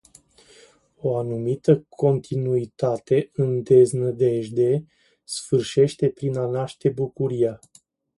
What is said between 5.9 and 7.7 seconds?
prin a naște bucuria.